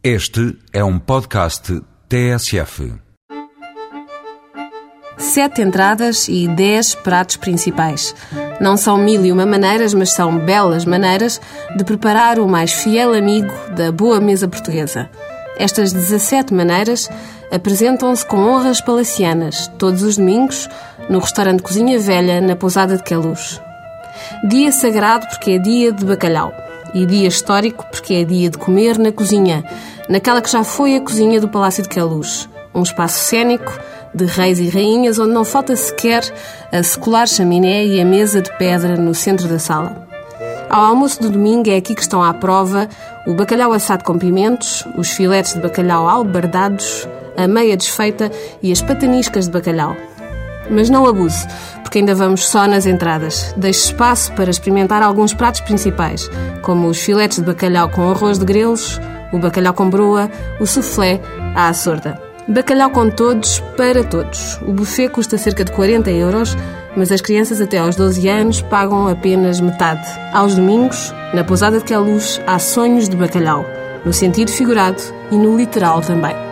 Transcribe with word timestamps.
Este 0.00 0.56
é 0.72 0.84
um 0.84 0.96
podcast 0.96 1.82
TSF. 2.08 2.94
Sete 5.18 5.60
entradas 5.60 6.28
e 6.28 6.46
dez 6.46 6.94
pratos 6.94 7.34
principais. 7.34 8.14
Não 8.60 8.76
são 8.76 8.96
mil 8.96 9.26
e 9.26 9.32
uma 9.32 9.44
maneiras, 9.44 9.92
mas 9.94 10.12
são 10.12 10.38
belas 10.38 10.84
maneiras 10.84 11.40
de 11.76 11.82
preparar 11.82 12.38
o 12.38 12.46
mais 12.46 12.72
fiel 12.72 13.12
amigo 13.12 13.52
da 13.74 13.90
boa 13.90 14.20
mesa 14.20 14.46
portuguesa. 14.46 15.10
Estas 15.58 15.92
17 15.92 16.54
maneiras 16.54 17.10
apresentam-se 17.50 18.24
com 18.24 18.36
honras 18.36 18.80
palacianas, 18.80 19.66
todos 19.78 20.04
os 20.04 20.16
domingos, 20.16 20.68
no 21.10 21.18
restaurante 21.18 21.64
Cozinha 21.64 21.98
Velha, 21.98 22.40
na 22.40 22.54
Pousada 22.54 22.96
de 22.96 23.02
Queluz. 23.02 23.60
Dia 24.48 24.70
sagrado 24.70 25.26
porque 25.26 25.50
é 25.52 25.58
dia 25.58 25.90
de 25.90 26.04
bacalhau. 26.04 26.67
E 26.94 27.06
dia 27.06 27.28
histórico 27.28 27.84
porque 27.90 28.14
é 28.14 28.24
dia 28.24 28.50
de 28.50 28.58
comer 28.58 28.98
na 28.98 29.12
cozinha, 29.12 29.64
naquela 30.08 30.40
que 30.40 30.50
já 30.50 30.64
foi 30.64 30.96
a 30.96 31.00
cozinha 31.00 31.40
do 31.40 31.48
Palácio 31.48 31.82
de 31.82 31.88
Queluz. 31.88 32.48
Um 32.74 32.82
espaço 32.82 33.18
cênico 33.18 33.72
de 34.14 34.24
reis 34.24 34.58
e 34.58 34.68
rainhas 34.68 35.18
onde 35.18 35.32
não 35.32 35.44
falta 35.44 35.76
sequer 35.76 36.22
a 36.72 36.82
secular 36.82 37.26
chaminé 37.26 37.84
e 37.84 38.00
a 38.00 38.04
mesa 38.04 38.40
de 38.40 38.56
pedra 38.56 38.96
no 38.96 39.14
centro 39.14 39.48
da 39.48 39.58
sala. 39.58 40.08
Ao 40.70 40.84
almoço 40.84 41.22
do 41.22 41.30
domingo 41.30 41.70
é 41.70 41.76
aqui 41.76 41.94
que 41.94 42.02
estão 42.02 42.22
à 42.22 42.32
prova 42.34 42.88
o 43.26 43.34
bacalhau 43.34 43.72
assado 43.72 44.04
com 44.04 44.18
pimentos, 44.18 44.86
os 44.96 45.10
filetes 45.10 45.54
de 45.54 45.60
bacalhau 45.60 46.08
albardados, 46.08 47.06
a 47.36 47.46
meia 47.46 47.76
desfeita 47.76 48.30
e 48.62 48.72
as 48.72 48.80
pataniscas 48.80 49.46
de 49.46 49.52
bacalhau. 49.52 49.94
Mas 50.70 50.90
não 50.90 51.06
abuse, 51.06 51.46
porque 51.82 51.98
ainda 51.98 52.14
vamos 52.14 52.46
só 52.46 52.66
nas 52.66 52.86
entradas. 52.86 53.54
Deixe 53.56 53.86
espaço 53.86 54.32
para 54.32 54.50
experimentar 54.50 55.02
alguns 55.02 55.32
pratos 55.32 55.60
principais, 55.60 56.30
como 56.62 56.88
os 56.88 57.00
filetes 57.00 57.38
de 57.38 57.44
bacalhau 57.44 57.88
com 57.88 58.10
arroz 58.10 58.38
de 58.38 58.44
grelos, 58.44 59.00
o 59.32 59.38
bacalhau 59.38 59.74
com 59.74 59.88
broa, 59.88 60.30
o 60.60 60.66
soufflé 60.66 61.20
à 61.54 61.72
sorda. 61.72 62.20
Bacalhau 62.48 62.90
com 62.90 63.10
todos, 63.10 63.60
para 63.76 64.02
todos. 64.02 64.58
O 64.66 64.72
buffet 64.72 65.10
custa 65.10 65.36
cerca 65.36 65.64
de 65.64 65.72
40 65.72 66.10
euros, 66.10 66.56
mas 66.96 67.12
as 67.12 67.20
crianças 67.20 67.60
até 67.60 67.76
aos 67.76 67.94
12 67.94 68.26
anos 68.26 68.62
pagam 68.62 69.06
apenas 69.06 69.60
metade. 69.60 70.08
Aos 70.32 70.54
domingos, 70.54 71.12
na 71.34 71.44
pousada 71.44 71.78
de 71.78 71.84
Queluz, 71.84 72.40
há 72.46 72.58
sonhos 72.58 73.06
de 73.06 73.16
bacalhau, 73.16 73.66
no 74.02 74.14
sentido 74.14 74.50
figurado 74.50 75.02
e 75.30 75.36
no 75.36 75.56
literal 75.58 76.00
também. 76.00 76.47